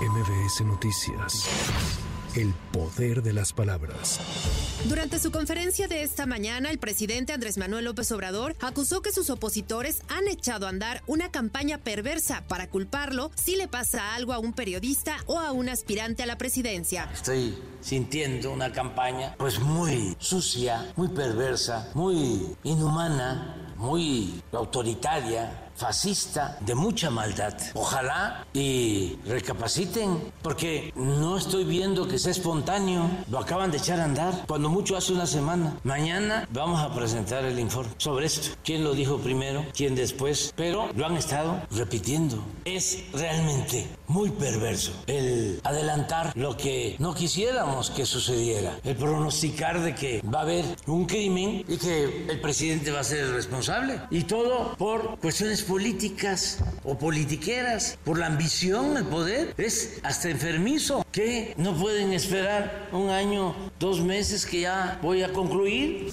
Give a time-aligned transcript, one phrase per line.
[0.00, 1.46] MBS Noticias.
[2.34, 4.18] El poder de las palabras.
[4.88, 9.28] Durante su conferencia de esta mañana, el presidente Andrés Manuel López Obrador acusó que sus
[9.28, 14.38] opositores han echado a andar una campaña perversa para culparlo si le pasa algo a
[14.38, 17.10] un periodista o a un aspirante a la presidencia.
[17.12, 26.74] Estoy sintiendo una campaña pues muy sucia, muy perversa, muy inhumana, muy autoritaria, fascista, de
[26.74, 27.56] mucha maldad.
[27.74, 33.10] Ojalá y recapaciten, porque no estoy viendo que sea espontáneo.
[33.30, 35.78] Lo acaban de echar a andar, cuando mucho hace una semana.
[35.82, 38.50] Mañana vamos a presentar el informe sobre esto.
[38.62, 39.64] ¿Quién lo dijo primero?
[39.74, 40.52] ¿Quién después?
[40.54, 42.44] Pero lo han estado repitiendo.
[42.66, 48.78] Es realmente muy perverso el adelantar lo que no quisiéramos que sucediera.
[48.84, 53.04] El pronosticar de que va a haber un crimen y que el presidente va a
[53.04, 53.69] ser el responsable.
[54.10, 59.54] Y todo por cuestiones políticas o politiqueras, por la ambición al poder.
[59.58, 65.32] Es hasta enfermizo que no pueden esperar un año, dos meses que ya voy a
[65.32, 66.12] concluir.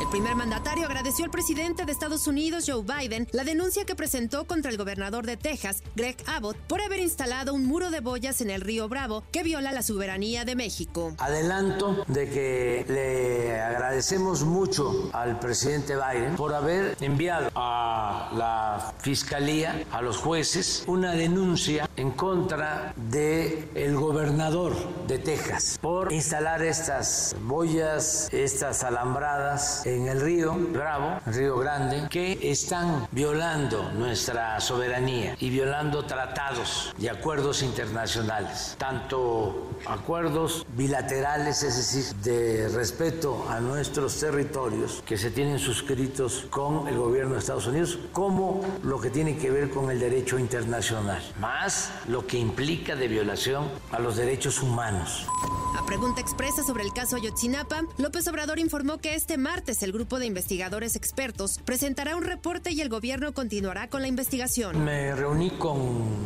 [0.00, 4.46] El primer mandatario agradeció al presidente de Estados Unidos, Joe Biden, la denuncia que presentó
[4.46, 8.50] contra el gobernador de Texas, Greg Abbott, por haber instalado un muro de boyas en
[8.50, 11.14] el río Bravo que viola la soberanía de México.
[11.18, 19.84] Adelanto de que le agradecemos mucho al presidente Biden por haber enviado a la fiscalía,
[19.92, 24.74] a los jueces, una denuncia en contra de el gobernador
[25.06, 32.38] de Texas por instalar estas boyas, estas alambradas en el río Bravo, Río Grande, que
[32.42, 42.16] están violando nuestra soberanía y violando tratados y acuerdos internacionales, tanto acuerdos bilaterales, es decir,
[42.22, 47.98] de respeto a nuestros territorios que se tienen suscritos con el gobierno de Estados Unidos,
[48.12, 53.08] como lo que tiene que ver con el derecho internacional, más lo que implica de
[53.08, 55.26] violación a los derechos humanos.
[55.78, 60.18] A pregunta expresa sobre el caso Ayotzinapa, López Obrador informó que este martes el grupo
[60.18, 64.84] de investigadores expertos presentará un reporte y el gobierno continuará con la investigación.
[64.84, 65.78] Me reuní con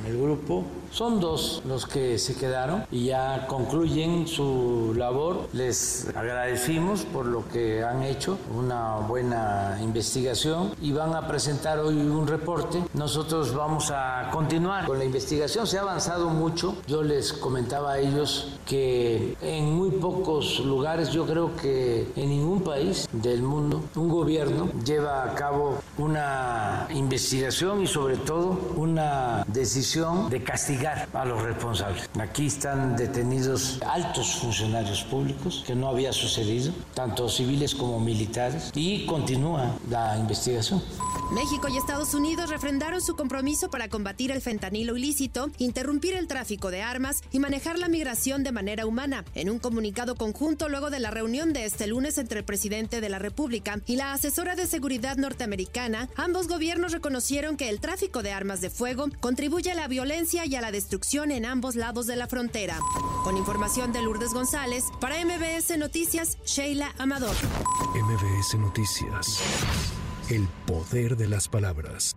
[0.06, 5.48] el grupo, son dos los que se quedaron y ya concluyen su labor.
[5.52, 10.49] Les agradecimos por lo que han hecho, una buena investigación
[10.80, 12.82] y van a presentar hoy un reporte.
[12.94, 16.76] Nosotros vamos a continuar con la investigación, se ha avanzado mucho.
[16.86, 22.62] Yo les comentaba a ellos que en muy pocos lugares, yo creo que en ningún
[22.62, 30.30] país del mundo, un gobierno lleva a cabo una investigación y sobre todo una decisión
[30.30, 32.08] de castigar a los responsables.
[32.18, 39.06] Aquí están detenidos altos funcionarios públicos, que no había sucedido, tanto civiles como militares, y
[39.06, 40.82] continúa la investigación.
[41.30, 46.72] México y Estados Unidos refrendaron su compromiso para combatir el fentanilo ilícito, interrumpir el tráfico
[46.72, 49.24] de armas y manejar la migración de manera humana.
[49.34, 53.08] En un comunicado conjunto luego de la reunión de este lunes entre el presidente de
[53.08, 58.32] la República y la asesora de seguridad norteamericana, ambos gobiernos reconocieron que el tráfico de
[58.32, 62.16] armas de fuego contribuye a la violencia y a la destrucción en ambos lados de
[62.16, 62.80] la frontera.
[63.22, 67.36] Con información de Lourdes González, para MBS Noticias, Sheila Amador.
[67.94, 69.99] MBS Noticias.
[70.30, 72.14] El poder de las palabras.